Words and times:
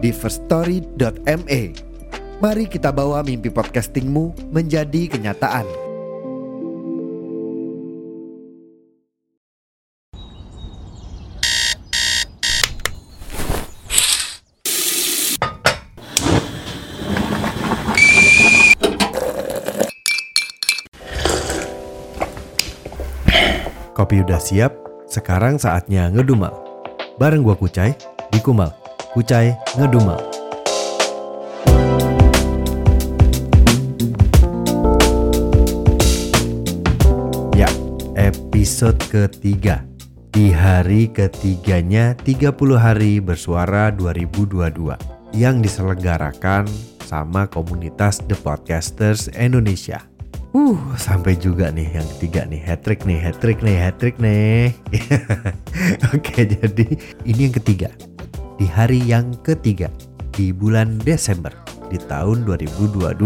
di 0.00 0.10
firststory.me. 0.10 1.62
Mari 2.40 2.64
kita 2.72 2.88
bawa 2.88 3.20
mimpi 3.20 3.52
podcastingmu 3.52 4.48
menjadi 4.48 5.12
kenyataan. 5.12 5.68
Kopi 23.92 24.24
udah 24.24 24.40
siap, 24.40 24.72
sekarang 25.12 25.60
saatnya 25.60 26.08
ngedumal. 26.08 26.56
Bareng 27.20 27.44
gua 27.44 27.52
Kucai, 27.52 27.92
di 28.32 28.40
Kumal. 28.40 28.79
Kucai 29.10 29.50
ngedumal. 29.74 30.22
Ya, 37.58 37.66
episode 38.14 39.02
ketiga. 39.10 39.82
Di 40.30 40.54
hari 40.54 41.10
ketiganya 41.10 42.14
30 42.22 42.54
hari 42.78 43.18
bersuara 43.18 43.90
2022 43.90 44.94
yang 45.34 45.58
diselenggarakan 45.58 46.70
sama 47.02 47.50
komunitas 47.50 48.22
The 48.30 48.38
Podcasters 48.38 49.26
Indonesia. 49.34 50.06
Uh, 50.54 50.78
sampai 50.94 51.34
juga 51.34 51.74
nih 51.74 51.98
yang 51.98 52.06
ketiga 52.14 52.46
nih, 52.46 52.62
hat 52.62 52.86
trick 52.86 53.02
nih, 53.02 53.18
hat 53.18 53.42
trick 53.42 53.58
nih, 53.58 53.74
hat 53.74 53.98
trick 53.98 54.18
nih. 54.22 54.70
Oke, 56.14 56.46
jadi 56.46 56.86
ini 57.26 57.50
yang 57.50 57.54
ketiga. 57.58 57.90
Di 58.60 58.68
hari 58.68 59.00
yang 59.08 59.32
ketiga 59.40 59.88
di 60.36 60.52
bulan 60.52 61.00
Desember 61.00 61.48
di 61.88 61.96
tahun 61.96 62.44
2022. 62.44 63.16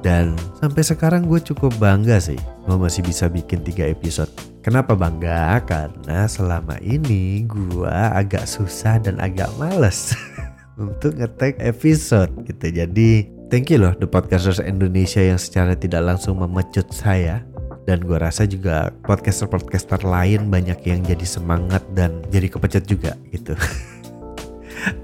Dan 0.00 0.36
sampai 0.56 0.80
sekarang 0.80 1.28
gue 1.28 1.40
cukup 1.40 1.72
bangga 1.76 2.16
sih 2.20 2.40
gue 2.64 2.76
masih 2.80 3.04
bisa 3.04 3.28
bikin 3.28 3.60
tiga 3.60 3.84
episode. 3.84 4.32
Kenapa 4.64 4.96
bangga? 4.96 5.60
Karena 5.68 6.24
selama 6.24 6.80
ini 6.80 7.44
gue 7.44 7.92
agak 7.92 8.48
susah 8.48 8.96
dan 9.04 9.20
agak 9.20 9.52
males 9.60 10.16
untuk 10.80 11.20
ngetek 11.20 11.60
episode 11.60 12.32
gitu. 12.48 12.72
Jadi 12.72 13.28
thank 13.52 13.68
you 13.68 13.76
loh 13.76 13.92
The 13.92 14.08
Podcasters 14.08 14.64
Indonesia 14.64 15.20
yang 15.20 15.36
secara 15.36 15.76
tidak 15.76 16.00
langsung 16.08 16.40
memecut 16.40 16.88
saya 16.88 17.44
dan 17.84 18.00
gue 18.00 18.16
rasa 18.16 18.48
juga 18.48 18.88
podcaster-podcaster 19.04 20.08
lain 20.08 20.48
banyak 20.48 20.80
yang 20.88 21.04
jadi 21.04 21.26
semangat 21.28 21.84
dan 21.92 22.24
jadi 22.32 22.48
kepecut 22.48 22.88
juga 22.88 23.12
gitu. 23.28 23.52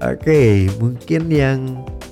Oke, 0.01 0.21
okay, 0.21 0.51
mungkin 0.77 1.31
yang 1.33 1.59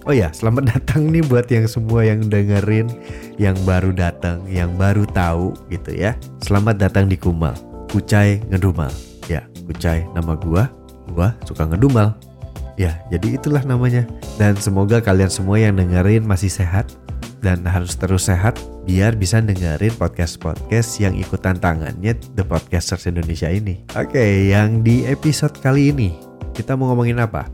Oh 0.07 0.15
ya, 0.15 0.33
selamat 0.33 0.73
datang 0.73 1.11
nih 1.13 1.21
buat 1.21 1.45
yang 1.51 1.69
semua 1.69 2.01
yang 2.01 2.25
dengerin, 2.25 2.89
yang 3.37 3.53
baru 3.61 3.93
datang, 3.93 4.41
yang 4.49 4.73
baru 4.73 5.05
tahu 5.05 5.53
gitu 5.69 5.93
ya. 5.93 6.17
Selamat 6.41 6.81
datang 6.81 7.05
di 7.05 7.13
Kumal, 7.13 7.53
Kucai 7.93 8.41
Ngedumal. 8.49 8.89
Ya, 9.29 9.45
Kucai 9.69 10.09
nama 10.17 10.33
gua, 10.33 10.71
gua 11.13 11.37
suka 11.45 11.69
ngedumal. 11.69 12.17
Ya, 12.73 12.97
jadi 13.13 13.37
itulah 13.37 13.61
namanya. 13.61 14.07
Dan 14.41 14.57
semoga 14.57 14.97
kalian 14.97 15.29
semua 15.29 15.61
yang 15.61 15.77
dengerin 15.77 16.25
masih 16.25 16.49
sehat 16.49 16.89
dan 17.43 17.61
harus 17.67 17.93
terus 17.93 18.31
sehat 18.31 18.57
biar 18.89 19.13
bisa 19.13 19.43
dengerin 19.43 19.93
podcast-podcast 19.99 21.03
yang 21.03 21.13
ikut 21.13 21.43
tantangannya 21.43 22.17
The 22.33 22.47
Podcasters 22.47 23.05
Indonesia 23.05 23.51
ini. 23.51 23.83
Oke, 23.93 24.49
yang 24.49 24.81
di 24.81 25.05
episode 25.05 25.53
kali 25.59 25.93
ini 25.93 26.28
kita 26.59 26.75
mau 26.75 26.91
ngomongin 26.91 27.15
apa? 27.23 27.47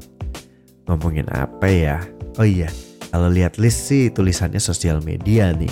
Ngomongin 0.90 1.30
apa 1.30 1.70
ya? 1.70 2.02
Oh 2.42 2.48
iya, 2.48 2.74
kalau 3.14 3.30
lihat 3.30 3.62
list 3.62 3.86
sih 3.86 4.10
tulisannya 4.10 4.58
sosial 4.58 4.98
media 5.06 5.54
nih. 5.54 5.70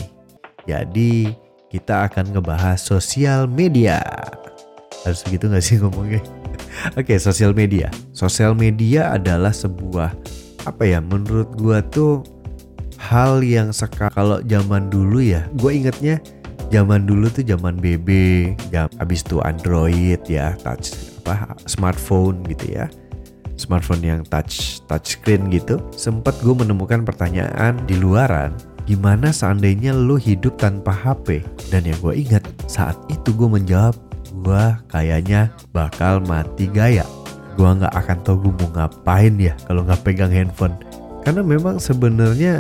Jadi 0.69 1.33
kita 1.73 2.05
akan 2.05 2.37
ngebahas 2.37 2.77
sosial 2.77 3.49
media. 3.49 3.97
Harus 5.01 5.25
begitu 5.25 5.49
gak 5.49 5.65
sih 5.65 5.81
ngomongnya? 5.81 6.21
Oke, 6.99 7.17
sosial 7.17 7.57
media. 7.57 7.89
Sosial 8.13 8.53
media 8.53 9.17
adalah 9.17 9.49
sebuah 9.49 10.13
apa 10.69 10.83
ya? 10.85 11.01
Menurut 11.01 11.49
gua 11.57 11.81
tuh 11.81 12.21
hal 13.01 13.41
yang 13.41 13.73
sekarang 13.73 14.13
kalau 14.13 14.37
zaman 14.45 14.93
dulu 14.93 15.19
ya, 15.19 15.49
gue 15.57 15.73
ingetnya 15.73 16.21
zaman 16.69 17.03
dulu 17.09 17.27
tuh 17.33 17.43
zaman 17.43 17.75
BB, 17.81 18.09
jam 18.69 18.87
abis 19.01 19.25
itu 19.25 19.43
Android 19.43 20.21
ya, 20.29 20.55
touch 20.63 21.13
apa 21.23 21.55
smartphone 21.67 22.43
gitu 22.51 22.75
ya 22.75 22.91
smartphone 23.63 24.03
yang 24.03 24.21
touch 24.27 24.83
touch 24.91 25.15
screen 25.15 25.47
gitu, 25.47 25.79
sempat 25.95 26.35
gue 26.43 26.51
menemukan 26.51 27.07
pertanyaan 27.07 27.79
di 27.87 27.95
luaran, 27.95 28.51
gimana 28.83 29.31
seandainya 29.31 29.95
lo 29.95 30.19
hidup 30.19 30.59
tanpa 30.59 30.91
HP? 30.91 31.39
Dan 31.71 31.87
yang 31.87 31.95
gue 32.03 32.13
ingat 32.19 32.43
saat 32.67 32.99
itu 33.07 33.31
gue 33.31 33.47
menjawab, 33.47 33.95
gue 34.43 34.63
kayaknya 34.91 35.55
bakal 35.71 36.19
mati 36.27 36.67
gaya. 36.67 37.07
Gue 37.55 37.69
nggak 37.69 37.93
akan 37.93 38.17
tahu 38.25 38.49
gue 38.49 38.53
mau 38.65 38.69
ngapain 38.75 39.33
ya 39.39 39.53
kalau 39.69 39.87
nggak 39.87 40.01
pegang 40.03 40.33
handphone. 40.33 40.75
Karena 41.23 41.39
memang 41.39 41.79
sebenarnya 41.79 42.59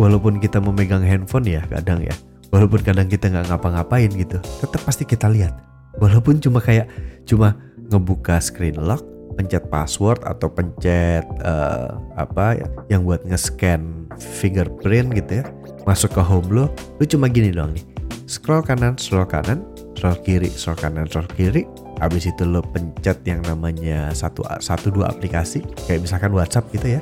walaupun 0.00 0.40
kita 0.40 0.62
memegang 0.62 1.04
handphone 1.04 1.44
ya 1.44 1.60
kadang 1.68 2.00
ya, 2.00 2.14
walaupun 2.48 2.80
kadang 2.80 3.10
kita 3.10 3.28
nggak 3.28 3.52
ngapa-ngapain 3.52 4.08
gitu, 4.08 4.40
tetap 4.64 4.80
pasti 4.86 5.04
kita 5.04 5.28
lihat. 5.28 5.52
Walaupun 5.98 6.38
cuma 6.38 6.62
kayak 6.62 6.86
cuma 7.26 7.58
ngebuka 7.90 8.38
screen 8.38 8.78
lock 8.78 9.17
pencet 9.38 9.62
password 9.70 10.18
atau 10.26 10.50
pencet 10.50 11.22
uh, 11.46 11.94
apa 12.18 12.58
ya 12.58 12.66
yang 12.90 13.06
buat 13.06 13.22
nge-scan 13.22 14.10
fingerprint 14.18 15.14
gitu 15.14 15.40
ya 15.40 15.44
masuk 15.86 16.18
ke 16.18 16.22
home 16.26 16.50
lo 16.50 16.66
lu 16.98 17.04
cuma 17.06 17.30
gini 17.30 17.54
doang 17.54 17.70
nih. 17.70 17.86
Scroll 18.26 18.60
kanan 18.66 18.98
scroll 18.98 19.24
kanan 19.24 19.62
scroll 19.94 20.18
kiri 20.26 20.50
scroll 20.50 20.76
kanan 20.76 21.06
scroll 21.06 21.30
kiri. 21.38 21.64
Habis 22.02 22.30
itu 22.30 22.42
lo 22.42 22.60
pencet 22.62 23.22
yang 23.26 23.42
namanya 23.46 24.10
satu 24.14 24.42
satu 24.58 24.90
dua 24.90 25.10
aplikasi 25.14 25.62
kayak 25.86 26.02
misalkan 26.02 26.34
WhatsApp 26.34 26.68
gitu 26.74 26.98
ya. 26.98 27.00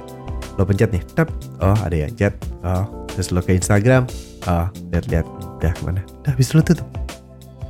Lo 0.61 0.69
pencet 0.69 0.93
nih 0.93 1.03
tap 1.17 1.33
oh 1.65 1.77
ada 1.83 1.97
yang 1.97 2.13
chat 2.15 2.37
oh 2.63 2.85
terus 3.11 3.33
lo 3.33 3.41
ke 3.41 3.57
Instagram 3.57 4.05
oh 4.47 4.69
lihat-lihat 4.93 5.27
udah 5.59 5.73
ke 5.73 5.83
mana 5.83 6.01
udah 6.23 6.31
habis 6.37 6.53
lo 6.53 6.61
tutup. 6.61 6.87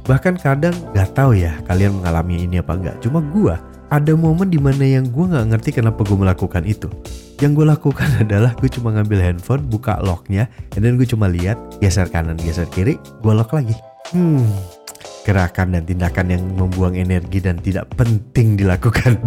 Bahkan 0.07 0.39
kadang 0.39 0.75
nggak 0.95 1.19
tahu 1.19 1.35
ya 1.35 1.57
kalian 1.67 1.99
mengalami 1.99 2.47
ini 2.47 2.61
apa 2.63 2.77
enggak 2.77 2.97
cuma 3.03 3.19
gua 3.25 3.59
ada 3.91 4.13
momen 4.19 4.51
di 4.51 4.59
mana 4.59 4.83
yang 4.83 5.07
gue 5.07 5.25
nggak 5.31 5.47
ngerti 5.55 5.71
kenapa 5.79 6.03
gue 6.03 6.19
melakukan 6.19 6.63
itu. 6.67 6.91
Yang 7.39 7.53
gue 7.63 7.67
lakukan 7.71 8.09
adalah 8.23 8.53
gue 8.59 8.71
cuma 8.71 8.91
ngambil 8.95 9.21
handphone, 9.23 9.63
buka 9.67 10.01
locknya, 10.03 10.51
dan 10.75 10.99
gue 10.99 11.07
cuma 11.07 11.31
lihat 11.31 11.59
geser 11.79 12.11
kanan, 12.11 12.39
geser 12.41 12.67
kiri, 12.71 12.99
gue 12.99 13.33
lock 13.33 13.55
lagi. 13.55 13.75
Hmm, 14.15 14.47
gerakan 15.27 15.75
dan 15.75 15.83
tindakan 15.83 16.27
yang 16.31 16.43
membuang 16.55 16.95
energi 16.95 17.39
dan 17.43 17.59
tidak 17.63 17.91
penting 17.95 18.59
dilakukan. 18.59 19.19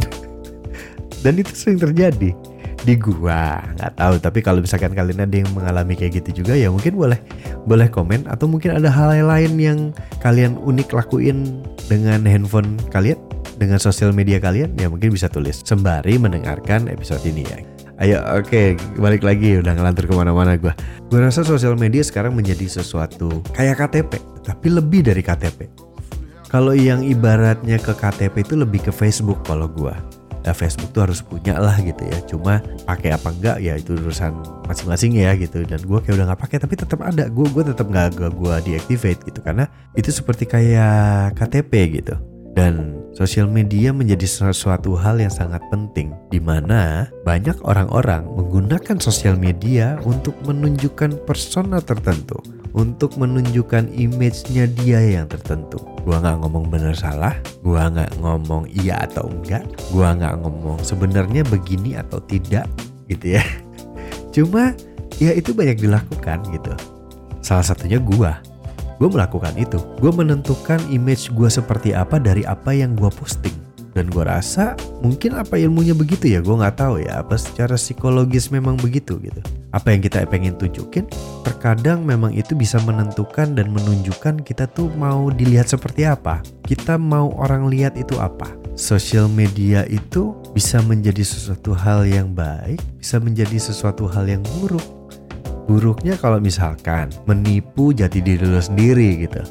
dan 1.24 1.34
itu 1.36 1.52
sering 1.52 1.80
terjadi 1.80 2.32
di 2.80 2.96
gua 2.96 3.60
nggak 3.76 3.92
tahu 4.00 4.16
tapi 4.24 4.40
kalau 4.40 4.64
misalkan 4.64 4.96
kalian 4.96 5.28
ada 5.28 5.36
yang 5.36 5.52
mengalami 5.52 6.00
kayak 6.00 6.24
gitu 6.24 6.44
juga 6.44 6.56
ya 6.56 6.72
mungkin 6.72 6.96
boleh 6.96 7.20
boleh 7.68 7.92
komen 7.92 8.24
atau 8.32 8.48
mungkin 8.48 8.80
ada 8.80 8.88
hal 8.88 9.20
lain 9.20 9.54
yang 9.60 9.80
kalian 10.24 10.56
unik 10.56 10.96
lakuin 10.96 11.60
dengan 11.92 12.24
handphone 12.24 12.80
kalian 12.88 13.20
dengan 13.60 13.78
sosial 13.78 14.16
media 14.16 14.40
kalian 14.40 14.80
ya 14.80 14.88
mungkin 14.88 15.12
bisa 15.12 15.28
tulis 15.28 15.60
sembari 15.68 16.16
mendengarkan 16.16 16.88
episode 16.88 17.22
ini 17.28 17.44
ya. 17.44 17.60
Ayo 18.00 18.24
oke 18.32 18.48
okay, 18.48 18.68
balik 18.96 19.28
lagi 19.28 19.60
udah 19.60 19.76
ngelantur 19.76 20.08
ke 20.08 20.16
mana-mana 20.16 20.56
gue. 20.56 20.72
Gue 21.12 21.20
rasa 21.20 21.44
sosial 21.44 21.76
media 21.76 22.00
sekarang 22.00 22.32
menjadi 22.32 22.80
sesuatu 22.80 23.44
kayak 23.52 23.84
KTP 23.84 24.24
tapi 24.48 24.68
lebih 24.72 25.04
dari 25.04 25.20
KTP. 25.20 25.68
Kalau 26.48 26.72
yang 26.74 27.04
ibaratnya 27.04 27.78
ke 27.78 27.92
KTP 27.92 28.42
itu 28.42 28.56
lebih 28.56 28.88
ke 28.88 28.92
Facebook 28.96 29.44
kalau 29.44 29.68
gue. 29.68 29.92
Ya 30.48 30.56
Facebook 30.56 30.96
tuh 30.96 31.04
harus 31.04 31.20
punya 31.20 31.60
lah 31.60 31.76
gitu 31.84 32.00
ya. 32.08 32.18
Cuma 32.26 32.64
pakai 32.88 33.12
apa 33.12 33.36
enggak 33.36 33.60
ya 33.60 33.76
itu 33.76 34.00
urusan 34.00 34.32
masing-masing 34.66 35.20
ya 35.20 35.36
gitu. 35.36 35.68
Dan 35.68 35.84
gue 35.84 36.00
kayak 36.00 36.16
udah 36.16 36.26
nggak 36.32 36.42
pakai 36.42 36.58
tapi 36.64 36.80
tetap 36.80 37.04
ada. 37.04 37.28
Gue 37.28 37.52
gue 37.52 37.68
tetap 37.68 37.92
nggak 37.92 38.16
gue 38.16 38.56
deactivate 38.64 39.22
gitu 39.28 39.44
karena 39.44 39.68
itu 39.94 40.10
seperti 40.10 40.48
kayak 40.48 41.36
KTP 41.36 42.02
gitu. 42.02 42.16
Dan 42.60 43.00
sosial 43.16 43.48
media 43.48 43.96
menjadi 43.96 44.28
sesuatu 44.28 45.00
hal 45.00 45.24
yang 45.24 45.32
sangat 45.32 45.64
penting 45.72 46.12
di 46.28 46.36
Di 46.40 46.44
mana 46.44 47.08
banyak 47.24 47.56
orang-orang 47.64 48.28
menggunakan 48.36 49.00
sosial 49.00 49.40
media 49.40 49.96
untuk 50.04 50.36
menunjukkan 50.44 51.24
persona 51.24 51.80
tertentu 51.80 52.36
untuk 52.74 53.18
menunjukkan 53.18 53.90
image-nya 53.96 54.70
dia 54.84 55.00
yang 55.02 55.26
tertentu. 55.26 55.82
Gua 56.06 56.22
nggak 56.22 56.38
ngomong 56.46 56.66
bener 56.70 56.94
salah, 56.94 57.34
gua 57.66 57.90
nggak 57.90 58.20
ngomong 58.22 58.70
iya 58.70 59.02
atau 59.04 59.26
enggak, 59.30 59.66
gua 59.90 60.14
nggak 60.14 60.36
ngomong 60.44 60.78
sebenarnya 60.84 61.42
begini 61.48 61.98
atau 61.98 62.22
tidak 62.22 62.70
gitu 63.10 63.40
ya. 63.40 63.44
Cuma 64.36 64.76
ya 65.18 65.34
itu 65.34 65.56
banyak 65.56 65.82
dilakukan 65.82 66.46
gitu. 66.54 66.74
Salah 67.42 67.66
satunya 67.66 67.98
gua. 67.98 68.38
Gue 69.00 69.08
melakukan 69.08 69.56
itu. 69.56 69.80
Gue 70.04 70.12
menentukan 70.12 70.84
image 70.92 71.32
gue 71.32 71.48
seperti 71.48 71.96
apa 71.96 72.20
dari 72.20 72.44
apa 72.44 72.76
yang 72.76 73.00
gue 73.00 73.08
posting. 73.08 73.56
Dan 73.96 74.12
gue 74.14 74.22
rasa 74.22 74.78
mungkin 75.02 75.40
apa 75.40 75.58
ilmunya 75.58 75.98
begitu 75.98 76.30
ya 76.30 76.40
gue 76.46 76.56
nggak 76.56 76.78
tahu 76.78 77.02
ya 77.02 77.26
apa 77.26 77.36
secara 77.36 77.74
psikologis 77.74 78.54
memang 78.54 78.78
begitu 78.78 79.18
gitu. 79.18 79.42
Apa 79.74 79.96
yang 79.96 80.06
kita 80.06 80.24
pengen 80.30 80.54
tunjukin 80.60 81.10
terkadang 81.42 82.06
memang 82.06 82.30
itu 82.36 82.54
bisa 82.54 82.78
menentukan 82.86 83.58
dan 83.58 83.74
menunjukkan 83.74 84.46
kita 84.46 84.70
tuh 84.70 84.94
mau 84.94 85.34
dilihat 85.34 85.74
seperti 85.74 86.06
apa 86.06 86.40
kita 86.70 87.02
mau 87.02 87.34
orang 87.42 87.66
lihat 87.68 87.98
itu 87.98 88.14
apa. 88.22 88.48
Sosial 88.80 89.28
media 89.28 89.84
itu 89.90 90.38
bisa 90.56 90.80
menjadi 90.86 91.26
sesuatu 91.26 91.76
hal 91.76 92.08
yang 92.08 92.32
baik 92.32 92.80
bisa 93.02 93.20
menjadi 93.20 93.58
sesuatu 93.58 94.08
hal 94.08 94.30
yang 94.30 94.46
buruk 94.62 94.99
buruknya 95.70 96.18
kalau 96.18 96.42
misalkan 96.42 97.14
menipu 97.30 97.94
jati 97.94 98.26
diri 98.26 98.42
lo 98.42 98.58
sendiri 98.58 99.30
gitu. 99.30 99.46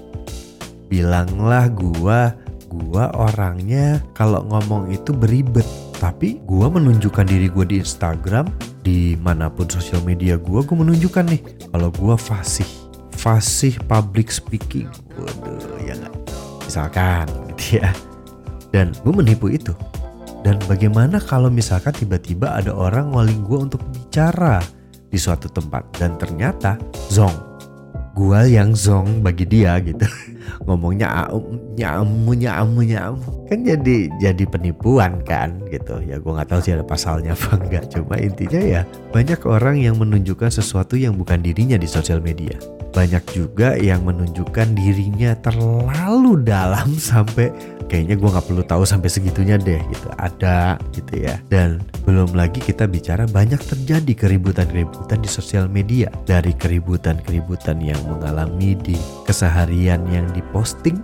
Bilanglah 0.90 1.70
gua 1.70 2.34
gua 2.66 3.14
orangnya 3.14 4.02
kalau 4.18 4.42
ngomong 4.50 4.90
itu 4.90 5.14
beribet. 5.14 5.64
Tapi 6.02 6.42
gua 6.42 6.66
menunjukkan 6.66 7.22
diri 7.22 7.46
gua 7.46 7.62
di 7.62 7.78
Instagram 7.78 8.50
di 8.82 9.14
mana 9.22 9.46
pun 9.46 9.70
sosial 9.70 10.02
media 10.02 10.34
gua 10.34 10.66
gua 10.66 10.82
menunjukkan 10.82 11.24
nih 11.30 11.40
kalau 11.70 11.94
gua 11.94 12.18
fasih. 12.18 12.66
Fasih 13.14 13.78
public 13.86 14.34
speaking. 14.34 14.90
Waduh 15.14 15.78
ya 15.86 15.94
gak? 15.94 16.18
misalkan 16.68 17.24
gitu 17.56 17.80
ya. 17.80 17.88
Dan 18.68 18.92
gue 19.00 19.12
menipu 19.16 19.48
itu. 19.48 19.72
Dan 20.44 20.60
bagaimana 20.68 21.16
kalau 21.18 21.48
misalkan 21.48 21.96
tiba-tiba 21.96 22.52
ada 22.60 22.76
orang 22.76 23.16
ngaling 23.16 23.42
gue 23.48 23.58
untuk 23.58 23.80
bicara 23.88 24.60
di 25.08 25.18
suatu 25.18 25.48
tempat. 25.48 25.96
Dan 25.96 26.16
ternyata 26.20 26.76
zong 27.12 27.48
gue 28.18 28.40
yang 28.50 28.74
zong 28.74 29.22
bagi 29.22 29.46
dia 29.46 29.78
gitu. 29.78 30.02
Ngomongnya 30.66 31.30
aum 31.30 31.54
nyamu 31.78 32.34
nyamu 32.34 32.82
nyamu 32.82 33.46
kan 33.46 33.62
jadi 33.62 34.10
jadi 34.18 34.44
penipuan 34.50 35.22
kan 35.22 35.54
gitu. 35.70 36.02
Ya 36.02 36.18
gue 36.18 36.32
nggak 36.34 36.50
tahu 36.50 36.60
sih 36.60 36.74
ada 36.74 36.82
pasalnya 36.82 37.38
apa 37.38 37.54
enggak 37.62 37.94
cuma 37.94 38.18
intinya 38.18 38.58
ya 38.58 38.82
banyak 39.14 39.38
orang 39.46 39.78
yang 39.78 39.94
menunjukkan 40.02 40.50
sesuatu 40.50 40.98
yang 40.98 41.14
bukan 41.14 41.38
dirinya 41.38 41.78
di 41.78 41.86
sosial 41.86 42.18
media. 42.18 42.58
Banyak 42.90 43.22
juga 43.30 43.78
yang 43.78 44.02
menunjukkan 44.02 44.74
dirinya 44.74 45.38
terlalu 45.38 46.42
dalam 46.42 46.98
sampai 46.98 47.54
kayaknya 47.88 48.14
gue 48.20 48.28
nggak 48.28 48.46
perlu 48.46 48.62
tahu 48.62 48.84
sampai 48.84 49.08
segitunya 49.08 49.56
deh 49.56 49.80
gitu. 49.88 50.08
Ada 50.20 50.76
gitu 50.92 51.24
ya. 51.24 51.40
Dan 51.48 51.82
belum 52.04 52.36
lagi 52.36 52.60
kita 52.60 52.84
bicara 52.86 53.24
banyak 53.24 53.58
terjadi 53.58 54.12
keributan-keributan 54.14 55.18
di 55.18 55.30
sosial 55.32 55.66
media. 55.66 56.12
Dari 56.28 56.52
keributan-keributan 56.54 57.80
yang 57.80 57.98
mengalami 58.06 58.76
di 58.78 58.94
keseharian 59.24 60.04
yang 60.12 60.28
diposting 60.36 61.00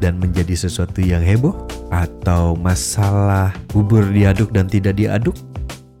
dan 0.00 0.16
menjadi 0.16 0.56
sesuatu 0.56 1.04
yang 1.04 1.20
heboh 1.20 1.52
atau 1.92 2.56
masalah 2.56 3.52
bubur 3.68 4.06
diaduk 4.08 4.48
dan 4.54 4.64
tidak 4.64 4.96
diaduk 4.96 5.36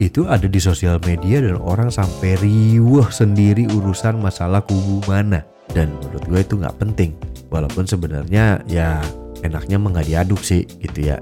itu 0.00 0.24
ada 0.24 0.48
di 0.48 0.56
sosial 0.56 0.96
media 1.04 1.44
dan 1.44 1.60
orang 1.60 1.92
sampai 1.92 2.40
riuh 2.40 3.04
sendiri 3.12 3.68
urusan 3.68 4.16
masalah 4.16 4.64
kubu 4.64 5.04
mana. 5.04 5.44
Dan 5.70 5.92
menurut 6.00 6.24
gue 6.26 6.40
itu 6.40 6.54
nggak 6.56 6.76
penting. 6.80 7.12
Walaupun 7.52 7.84
sebenarnya 7.84 8.64
ya 8.64 8.98
enaknya 9.42 9.76
nggak 9.80 10.06
diaduk 10.08 10.40
sih 10.40 10.64
gitu 10.80 11.12
ya. 11.12 11.18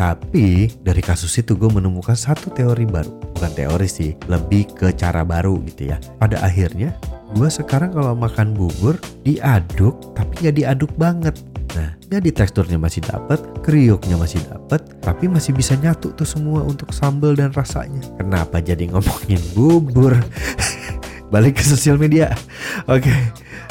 Tapi 0.00 0.72
dari 0.80 1.04
kasus 1.04 1.36
itu 1.36 1.52
gue 1.60 1.68
menemukan 1.68 2.16
satu 2.16 2.48
teori 2.48 2.88
baru. 2.88 3.12
Bukan 3.36 3.52
teori 3.52 3.84
sih 3.84 4.16
lebih 4.32 4.72
ke 4.72 4.96
cara 4.96 5.28
baru 5.28 5.60
gitu 5.68 5.92
ya. 5.92 6.00
Pada 6.16 6.40
akhirnya 6.40 6.96
gue 7.36 7.48
sekarang 7.52 7.92
kalau 7.92 8.16
makan 8.16 8.56
bubur 8.56 8.96
diaduk 9.28 10.16
tapi 10.16 10.32
nggak 10.40 10.56
diaduk 10.56 10.92
banget. 10.96 11.36
Nah 11.76 11.92
jadi 12.08 12.32
teksturnya 12.32 12.80
masih 12.80 13.04
dapet 13.04 13.44
kriuknya 13.60 14.16
masih 14.16 14.40
dapet 14.48 14.80
tapi 15.04 15.28
masih 15.28 15.52
bisa 15.52 15.76
nyatu 15.76 16.16
tuh 16.16 16.24
semua 16.24 16.64
untuk 16.64 16.96
sambal 16.96 17.36
dan 17.36 17.52
rasanya. 17.52 18.00
Kenapa 18.16 18.64
jadi 18.64 18.88
ngomongin 18.88 19.40
bubur 19.52 20.16
balik 21.30 21.58
ke 21.58 21.64
sosial 21.64 21.96
media 21.96 22.34
oke 22.90 23.14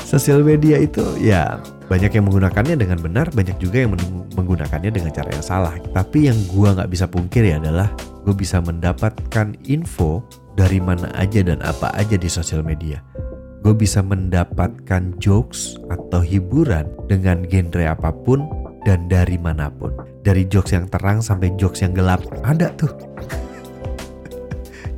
sosial 0.01 0.41
media 0.41 0.79
itu 0.81 1.03
ya 1.21 1.59
banyak 1.89 2.21
yang 2.21 2.29
menggunakannya 2.29 2.77
dengan 2.77 3.01
benar, 3.01 3.33
banyak 3.33 3.57
juga 3.57 3.81
yang 3.81 3.97
menggunakannya 4.37 4.93
dengan 4.93 5.09
cara 5.09 5.33
yang 5.33 5.41
salah. 5.41 5.73
Tapi 5.89 6.29
yang 6.29 6.37
gue 6.53 6.69
nggak 6.69 6.85
bisa 6.85 7.09
pungkiri 7.09 7.57
adalah 7.57 7.89
gue 8.21 8.35
bisa 8.37 8.61
mendapatkan 8.61 9.57
info 9.65 10.21
dari 10.53 10.77
mana 10.77 11.09
aja 11.17 11.41
dan 11.41 11.57
apa 11.65 11.89
aja 11.97 12.13
di 12.13 12.29
sosial 12.29 12.61
media. 12.61 13.01
Gue 13.65 13.73
bisa 13.73 14.05
mendapatkan 14.05 15.17
jokes 15.17 15.81
atau 15.89 16.21
hiburan 16.21 16.85
dengan 17.09 17.41
genre 17.49 17.89
apa 17.89 18.13
pun 18.13 18.45
dan 18.85 19.09
dari 19.09 19.41
mana 19.41 19.73
pun. 19.73 19.89
Dari 20.21 20.45
jokes 20.45 20.77
yang 20.77 20.85
terang 20.93 21.25
sampai 21.25 21.57
jokes 21.57 21.81
yang 21.81 21.97
gelap 21.97 22.21
ada 22.45 22.69
tuh. 22.77 22.93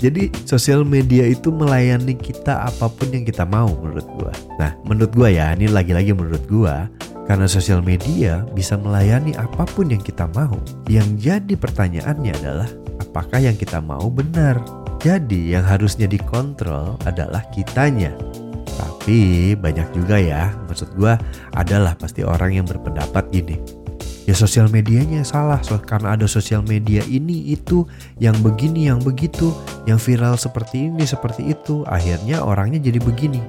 Jadi 0.02 0.34
sosial 0.50 0.82
media 0.82 1.30
itu 1.30 1.54
melayani 1.54 2.18
kita 2.18 2.66
apa 2.66 2.90
pun 2.90 3.14
yang 3.14 3.22
kita 3.22 3.46
mau 3.46 3.70
menurut 3.70 4.08
gua. 4.18 4.34
Nah, 4.58 4.74
menurut 4.82 5.14
gua 5.14 5.30
ya, 5.30 5.54
ini 5.54 5.70
lagi-lagi 5.70 6.10
menurut 6.10 6.42
gua 6.50 6.90
karena 7.30 7.46
sosial 7.46 7.86
media 7.86 8.42
bisa 8.58 8.76
melayani 8.82 9.38
apa 9.38 9.62
pun 9.70 9.94
yang 9.94 10.02
kita 10.02 10.26
mau. 10.34 10.58
Yang 10.90 11.08
jadi 11.22 11.54
pertanyaannya 11.54 12.34
adalah 12.34 12.70
apakah 12.98 13.46
yang 13.46 13.54
kita 13.54 13.78
mau 13.78 14.10
benar? 14.10 14.58
Jadi 15.06 15.54
yang 15.54 15.70
harusnya 15.70 16.10
dikontrol 16.10 16.98
adalah 17.06 17.46
kitanya. 17.54 18.10
Tapi 18.74 19.54
banyak 19.54 19.86
juga 19.94 20.18
ya, 20.18 20.50
maksud 20.66 20.98
gua 20.98 21.22
adalah 21.54 21.94
pasti 21.94 22.26
orang 22.26 22.58
yang 22.58 22.66
berpendapat 22.66 23.30
gini 23.30 23.81
ya 24.32 24.36
sosial 24.40 24.72
medianya 24.72 25.28
salah. 25.28 25.60
So 25.60 25.76
karena 25.76 26.16
ada 26.16 26.24
sosial 26.24 26.64
media 26.64 27.04
ini 27.12 27.52
itu 27.52 27.84
yang 28.16 28.40
begini 28.40 28.88
yang 28.88 29.04
begitu 29.04 29.52
yang 29.84 30.00
viral 30.00 30.40
seperti 30.40 30.88
ini 30.88 31.04
seperti 31.04 31.52
itu 31.52 31.84
akhirnya 31.84 32.40
orangnya 32.40 32.80
jadi 32.80 33.04
begini. 33.04 33.44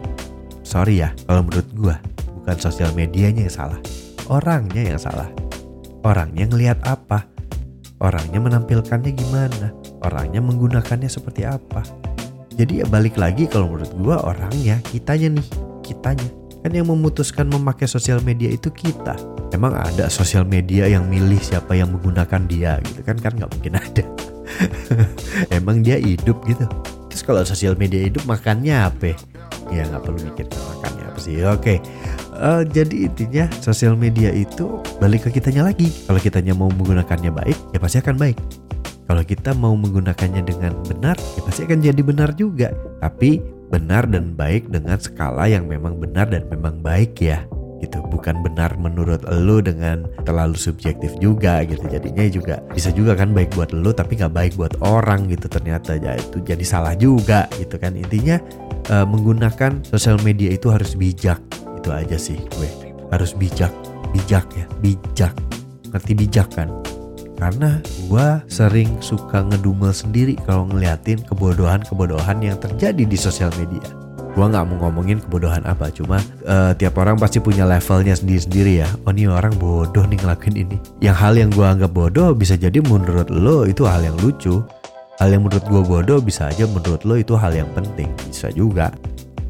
Sorry 0.66 0.98
ya 0.98 1.14
kalau 1.30 1.46
menurut 1.46 1.68
gua 1.78 1.96
bukan 2.42 2.58
sosial 2.58 2.90
medianya 2.98 3.46
yang 3.46 3.54
salah. 3.54 3.78
Orangnya 4.26 4.82
yang 4.82 4.98
salah. 4.98 5.30
Orangnya 6.02 6.50
ngelihat 6.50 6.82
apa? 6.82 7.30
Orangnya 8.02 8.42
menampilkannya 8.42 9.14
gimana? 9.14 9.70
Orangnya 10.02 10.42
menggunakannya 10.42 11.06
seperti 11.06 11.46
apa? 11.46 11.86
Jadi 12.58 12.82
ya 12.82 12.86
balik 12.90 13.14
lagi 13.14 13.46
kalau 13.46 13.70
menurut 13.70 13.94
gua 14.02 14.18
orangnya 14.26 14.82
kitanya 14.90 15.38
nih 15.38 15.46
kitanya. 15.86 16.26
Kan 16.66 16.74
yang 16.74 16.90
memutuskan 16.90 17.46
memakai 17.46 17.86
sosial 17.86 18.18
media 18.22 18.50
itu 18.50 18.70
kita 18.70 19.14
emang 19.52 19.76
ada 19.76 20.08
sosial 20.08 20.42
media 20.48 20.88
yang 20.88 21.06
milih 21.06 21.38
siapa 21.38 21.76
yang 21.76 21.92
menggunakan 21.92 22.42
dia 22.48 22.80
gitu 22.88 23.00
kan? 23.04 23.16
Kan 23.20 23.32
nggak 23.38 23.50
mungkin 23.52 23.72
ada. 23.78 24.04
Emang 25.56 25.80
dia 25.80 25.96
hidup 26.00 26.42
gitu. 26.44 26.66
Terus 27.12 27.22
kalau 27.22 27.42
sosial 27.44 27.76
media 27.76 28.02
hidup 28.02 28.24
makannya 28.24 28.72
apa? 28.72 29.14
Ya 29.70 29.86
nggak 29.88 30.02
perlu 30.04 30.18
mikir 30.20 30.48
makannya 30.48 31.04
apa 31.08 31.18
sih. 31.20 31.36
Oke. 31.44 31.78
Uh, 32.32 32.64
jadi 32.64 33.06
intinya 33.06 33.44
sosial 33.60 33.94
media 33.94 34.32
itu 34.32 34.80
balik 34.98 35.28
ke 35.28 35.38
kitanya 35.38 35.68
lagi. 35.68 35.92
Kalau 36.08 36.18
kitanya 36.18 36.56
mau 36.56 36.72
menggunakannya 36.72 37.30
baik 37.30 37.58
ya 37.76 37.78
pasti 37.78 38.00
akan 38.00 38.16
baik. 38.16 38.38
Kalau 39.02 39.22
kita 39.26 39.52
mau 39.52 39.76
menggunakannya 39.76 40.42
dengan 40.46 40.72
benar 40.88 41.16
ya 41.36 41.40
pasti 41.44 41.68
akan 41.68 41.78
jadi 41.84 42.00
benar 42.00 42.32
juga. 42.34 42.72
Tapi 43.04 43.44
benar 43.68 44.08
dan 44.08 44.36
baik 44.36 44.68
dengan 44.68 44.96
skala 45.00 45.48
yang 45.48 45.68
memang 45.68 45.96
benar 45.96 46.28
dan 46.28 46.44
memang 46.48 46.84
baik 46.84 47.16
ya 47.20 47.44
gitu. 47.82 47.98
Bukan 48.06 48.40
benar 48.46 48.78
menurut 48.78 49.26
lo 49.26 49.58
dengan 49.58 50.06
terlalu 50.22 50.54
subjektif 50.54 51.12
juga 51.18 51.66
gitu. 51.66 51.82
Jadinya 51.90 52.24
juga 52.30 52.54
bisa 52.70 52.94
juga 52.94 53.18
kan 53.18 53.34
baik 53.34 53.58
buat 53.58 53.74
lo 53.74 53.90
tapi 53.90 54.16
nggak 54.16 54.32
baik 54.32 54.52
buat 54.54 54.78
orang 54.80 55.26
gitu 55.28 55.50
ternyata. 55.50 55.98
Ya 55.98 56.14
itu 56.16 56.38
jadi 56.40 56.62
salah 56.62 56.94
juga 56.94 57.50
gitu 57.58 57.76
kan. 57.76 57.98
Intinya 57.98 58.38
uh, 58.94 59.04
menggunakan 59.04 59.82
sosial 59.82 60.16
media 60.22 60.54
itu 60.54 60.70
harus 60.70 60.94
bijak. 60.94 61.42
Itu 61.82 61.90
aja 61.90 62.16
sih 62.16 62.38
gue. 62.38 62.70
Harus 63.10 63.34
bijak. 63.34 63.74
Bijak 64.14 64.46
ya. 64.54 64.64
Bijak. 64.80 65.34
Ngerti 65.90 66.12
bijak 66.14 66.48
kan? 66.54 66.70
Karena 67.42 67.82
gue 68.06 68.28
sering 68.46 69.02
suka 69.02 69.42
ngedumel 69.42 69.90
sendiri 69.90 70.38
kalau 70.46 70.70
ngeliatin 70.70 71.18
kebodohan-kebodohan 71.26 72.38
yang 72.38 72.54
terjadi 72.62 73.02
di 73.02 73.18
sosial 73.18 73.50
media. 73.58 74.01
Gue 74.32 74.46
nggak 74.48 74.64
mau 74.64 74.88
ngomongin 74.88 75.20
kebodohan 75.20 75.60
apa, 75.68 75.92
cuma 75.92 76.16
uh, 76.48 76.72
tiap 76.72 76.96
orang 76.96 77.20
pasti 77.20 77.36
punya 77.36 77.68
levelnya 77.68 78.16
sendiri-sendiri 78.16 78.80
ya. 78.80 78.88
Oh 79.04 79.12
ini 79.12 79.28
orang 79.28 79.52
bodoh 79.60 80.08
nih 80.08 80.16
ngelakuin 80.16 80.56
ini. 80.56 80.76
Yang 81.04 81.16
hal 81.20 81.32
yang 81.36 81.50
gue 81.52 81.66
anggap 81.68 81.92
bodoh 81.92 82.32
bisa 82.32 82.56
jadi 82.56 82.80
menurut 82.80 83.28
lo 83.28 83.68
itu 83.68 83.84
hal 83.84 84.00
yang 84.00 84.16
lucu 84.24 84.64
hal 85.22 85.30
yang 85.30 85.46
menurut 85.46 85.62
gue 85.62 85.82
bodoh 85.86 86.18
bisa 86.18 86.50
aja 86.50 86.66
menurut 86.66 87.06
lo 87.06 87.14
itu 87.14 87.38
hal 87.38 87.54
yang 87.54 87.70
penting 87.78 88.10
bisa 88.26 88.50
juga 88.50 88.90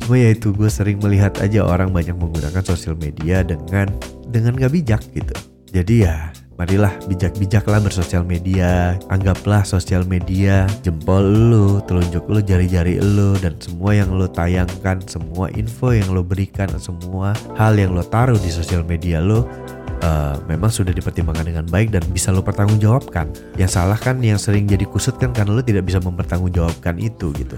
cuma 0.04 0.20
ya 0.20 0.36
itu 0.36 0.52
gue 0.52 0.68
sering 0.68 1.00
melihat 1.00 1.32
aja 1.40 1.64
orang 1.64 1.94
banyak 1.94 2.12
menggunakan 2.12 2.60
sosial 2.60 2.92
media 2.98 3.40
dengan 3.40 3.88
dengan 4.28 4.58
gak 4.60 4.68
bijak 4.68 5.02
gitu 5.16 5.32
jadi 5.72 5.94
ya 6.04 6.16
marilah 6.56 6.92
bijak-bijaklah 7.08 7.80
bersosial 7.80 8.22
media. 8.22 8.96
Anggaplah 9.08 9.64
sosial 9.64 10.04
media 10.04 10.68
jempol 10.84 11.24
lu 11.24 11.80
telunjuk 11.84 12.24
lu 12.28 12.40
jari-jari 12.44 13.00
lu 13.00 13.34
dan 13.40 13.56
semua 13.58 13.96
yang 13.96 14.12
lu 14.14 14.28
tayangkan 14.28 15.00
semua 15.08 15.48
info 15.52 15.92
yang 15.92 16.12
lu 16.12 16.22
berikan 16.24 16.68
semua 16.78 17.32
hal 17.56 17.76
yang 17.76 17.96
lu 17.96 18.04
taruh 18.06 18.38
di 18.38 18.50
sosial 18.52 18.84
media 18.84 19.18
lu 19.18 19.44
uh, 20.02 20.36
memang 20.50 20.68
sudah 20.68 20.90
dipertimbangkan 20.92 21.46
dengan 21.46 21.66
baik 21.70 21.94
dan 21.94 22.02
bisa 22.10 22.34
lo 22.34 22.42
pertanggungjawabkan. 22.44 23.30
Yang 23.56 23.80
salah 23.80 23.96
kan 23.96 24.20
yang 24.20 24.36
sering 24.36 24.68
jadi 24.68 24.84
kusut 24.84 25.16
kan 25.16 25.30
karena 25.32 25.56
lo 25.56 25.62
tidak 25.62 25.88
bisa 25.88 26.02
mempertanggungjawabkan 26.02 26.98
itu 26.98 27.30
gitu. 27.38 27.56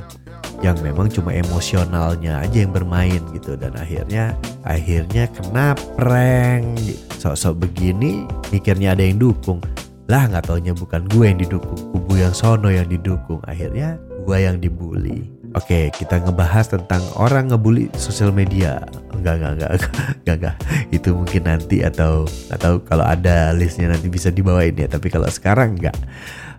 Yang 0.62 0.76
memang 0.80 1.10
cuma 1.10 1.34
emosionalnya 1.34 2.40
aja 2.40 2.56
yang 2.64 2.72
bermain 2.72 3.20
gitu 3.36 3.58
dan 3.58 3.74
akhirnya 3.76 4.36
akhirnya 4.64 5.28
kena 5.32 5.74
prank. 5.98 6.78
Sok-sok 7.18 7.68
begini 7.68 8.28
mikirnya 8.52 8.92
ada 8.94 9.02
yang 9.04 9.18
dukung. 9.18 9.60
Lah 10.04 10.28
nggak 10.28 10.52
taunya 10.52 10.76
bukan 10.76 11.08
gue 11.08 11.24
yang 11.32 11.40
didukung, 11.40 11.80
kubu 11.96 12.20
yang 12.20 12.36
sono 12.36 12.68
yang 12.68 12.84
didukung. 12.84 13.40
Akhirnya 13.48 13.96
gue 14.24 14.36
yang 14.36 14.60
dibully. 14.60 15.32
Oke, 15.54 15.88
kita 15.94 16.18
ngebahas 16.18 16.66
tentang 16.66 17.00
orang 17.14 17.48
ngebully 17.48 17.86
sosial 17.94 18.34
media. 18.34 18.82
Enggak, 19.24 19.40
enggak, 19.40 19.52
enggak, 19.56 19.70
enggak, 20.20 20.36
enggak. 20.36 20.56
Itu 20.92 21.08
mungkin 21.16 21.42
nanti 21.48 21.80
atau 21.80 22.28
atau 22.52 22.84
kalau 22.84 23.08
ada 23.08 23.56
listnya 23.56 23.88
nanti 23.88 24.12
bisa 24.12 24.28
dibawain 24.28 24.76
ya. 24.76 24.84
Tapi 24.84 25.08
kalau 25.08 25.24
sekarang 25.32 25.80
enggak. 25.80 25.96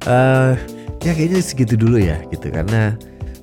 Uh, 0.10 0.58
ya 1.06 1.14
kayaknya 1.14 1.46
segitu 1.46 1.78
dulu 1.78 2.02
ya, 2.02 2.18
gitu. 2.34 2.50
Karena 2.50 2.98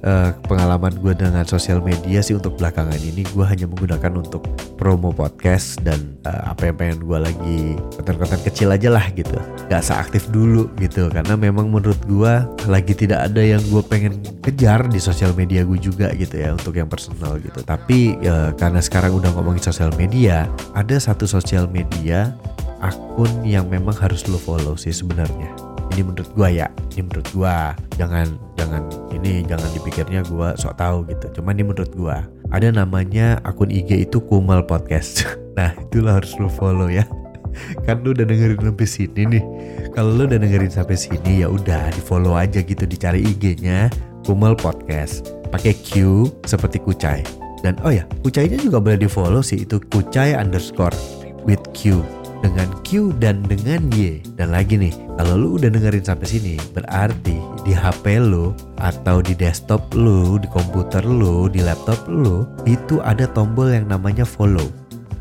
uh, 0.06 0.30
pengalaman 0.46 0.92
gue 0.98 1.14
dengan 1.14 1.46
sosial 1.46 1.82
media 1.82 2.20
sih 2.22 2.36
untuk 2.36 2.58
belakangan 2.58 2.98
ini 2.98 3.26
gue 3.32 3.44
hanya 3.46 3.66
menggunakan 3.70 4.12
untuk 4.18 4.44
promo 4.76 5.14
podcast 5.14 5.78
dan 5.86 6.18
uh, 6.26 6.52
apa 6.52 6.70
yang 6.70 6.76
pengen 6.78 6.98
gue 7.06 7.18
lagi 7.18 7.60
konten-konten 7.98 8.40
kecil 8.42 8.68
aja 8.74 8.88
lah 8.90 9.06
gitu. 9.14 9.38
Gak 9.70 9.82
seaktif 9.82 10.28
dulu 10.28 10.68
gitu 10.78 11.08
karena 11.08 11.38
memang 11.38 11.70
menurut 11.70 11.98
gue 12.06 12.32
lagi 12.68 12.92
tidak 12.94 13.30
ada 13.30 13.42
yang 13.42 13.62
gue 13.70 13.82
pengen 13.86 14.18
kejar 14.42 14.86
di 14.90 14.98
sosial 14.98 15.32
media 15.32 15.62
gue 15.62 15.78
juga 15.78 16.10
gitu 16.14 16.38
ya 16.38 16.54
untuk 16.54 16.76
yang 16.76 16.90
personal 16.90 17.38
gitu. 17.38 17.62
Tapi 17.62 18.18
uh, 18.26 18.50
karena 18.58 18.82
sekarang 18.82 19.16
udah 19.16 19.30
ngomongin 19.34 19.62
sosial 19.62 19.94
media 19.94 20.50
ada 20.74 20.98
satu 20.98 21.24
sosial 21.24 21.70
media 21.70 22.34
akun 22.82 23.30
yang 23.46 23.70
memang 23.70 23.94
harus 23.94 24.26
lo 24.26 24.36
follow 24.42 24.74
sih 24.74 24.90
sebenarnya 24.90 25.71
ini 25.94 26.02
menurut 26.04 26.30
gua 26.32 26.48
ya 26.48 26.66
ini 26.94 27.00
menurut 27.06 27.28
gua. 27.36 27.56
Jangan 27.96 28.26
jangan 28.56 28.82
ini 29.12 29.44
jangan 29.44 29.68
dipikirnya 29.76 30.20
gua 30.28 30.56
sok 30.56 30.76
tahu 30.80 31.04
gitu. 31.08 31.40
Cuman 31.40 31.56
ini 31.58 31.64
menurut 31.68 31.92
gua 31.92 32.24
ada 32.52 32.68
namanya 32.68 33.40
akun 33.48 33.72
IG 33.72 34.08
itu 34.08 34.20
Kumal 34.20 34.64
Podcast. 34.64 35.24
Nah 35.52 35.76
itulah 35.76 36.16
harus 36.16 36.32
lu 36.40 36.48
follow 36.48 36.88
ya. 36.88 37.04
Kan 37.84 38.00
lu 38.00 38.16
udah 38.16 38.24
dengerin 38.24 38.56
sampai 38.56 38.88
sini 38.88 39.36
nih. 39.36 39.44
Kalau 39.92 40.16
lu 40.16 40.24
udah 40.24 40.40
dengerin 40.40 40.72
sampai 40.72 40.96
sini 40.96 41.44
ya 41.44 41.52
udah 41.52 41.92
di 41.92 42.00
follow 42.00 42.32
aja 42.32 42.64
gitu 42.64 42.88
dicari 42.88 43.20
IG-nya 43.20 43.92
Kumal 44.24 44.56
Podcast. 44.56 45.28
Pakai 45.52 45.76
Q 45.76 46.24
seperti 46.48 46.80
kucai. 46.80 47.20
Dan 47.60 47.76
oh 47.84 47.92
ya 47.92 48.08
kucainya 48.24 48.56
juga 48.64 48.80
boleh 48.80 49.04
di 49.04 49.08
follow 49.12 49.44
sih 49.44 49.68
itu 49.68 49.76
kucai 49.92 50.32
underscore 50.32 50.96
with 51.44 51.60
Q 51.76 52.00
dengan 52.42 52.68
Q 52.82 53.14
dan 53.22 53.40
dengan 53.46 53.80
Y. 53.94 54.20
Dan 54.36 54.52
lagi 54.52 54.76
nih, 54.76 54.92
kalau 55.16 55.38
lu 55.38 55.48
udah 55.56 55.70
dengerin 55.70 56.04
sampai 56.04 56.26
sini, 56.28 56.54
berarti 56.74 57.38
di 57.62 57.72
HP 57.72 58.18
lu 58.18 58.52
atau 58.82 59.22
di 59.22 59.32
desktop 59.32 59.94
lu, 59.94 60.36
di 60.42 60.50
komputer 60.50 61.06
lu, 61.06 61.46
di 61.46 61.62
laptop 61.62 62.04
lu, 62.10 62.44
itu 62.66 62.98
ada 63.00 63.24
tombol 63.30 63.70
yang 63.70 63.86
namanya 63.86 64.26
follow. 64.26 64.66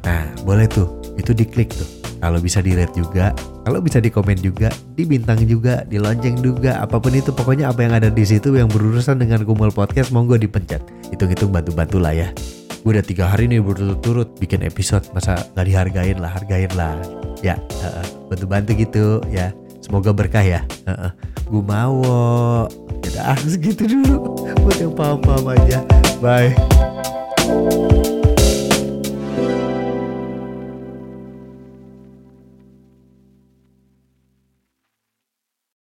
Nah, 0.03 0.25
boleh 0.43 0.65
tuh, 0.65 0.89
itu 1.15 1.31
diklik 1.31 1.71
tuh. 1.71 1.87
Kalau 2.21 2.37
bisa 2.37 2.61
di 2.61 2.77
rate 2.77 2.93
juga, 3.01 3.33
kalau 3.65 3.81
bisa 3.81 3.97
di 3.97 4.13
komen 4.13 4.37
juga, 4.37 4.69
di 4.93 5.09
bintang 5.09 5.41
juga, 5.41 5.81
di 5.89 5.97
lonceng 5.97 6.37
juga, 6.37 6.77
apa 6.77 7.01
pun 7.01 7.17
itu 7.17 7.33
pokoknya 7.33 7.73
apa 7.73 7.81
yang 7.81 7.97
ada 7.97 8.13
di 8.13 8.21
situ 8.21 8.53
yang 8.53 8.69
berurusan 8.69 9.17
dengan 9.17 9.41
Kumul 9.41 9.73
Podcast 9.73 10.13
monggo 10.13 10.37
dipencet. 10.37 10.85
Hitung-hitung 11.09 11.49
bantu-bantu 11.49 11.97
lah 11.97 12.13
ya 12.13 12.29
gue 12.81 12.91
udah 12.97 13.05
tiga 13.05 13.29
hari 13.29 13.45
nih 13.45 13.61
berturut-turut 13.61 14.37
bikin 14.41 14.65
episode. 14.65 15.05
Masa 15.13 15.37
nggak 15.53 15.65
dihargain 15.65 16.17
lah 16.17 16.31
hargain 16.33 16.71
lah. 16.73 16.97
Ya 17.45 17.57
uh, 17.85 18.05
bantu-bantu 18.29 18.73
gitu 18.77 19.21
ya. 19.29 19.53
Semoga 19.81 20.13
berkah 20.13 20.43
ya. 20.43 20.61
Uh, 20.85 21.09
uh. 21.09 21.11
gue 21.51 21.63
mau 21.63 22.01
ya 23.05 23.37
segitu 23.51 23.85
dulu. 23.85 24.45
Buat 24.65 24.77
yang 24.81 24.93
paham-paham 24.93 25.45
aja. 25.57 25.79
Bye 26.21 26.53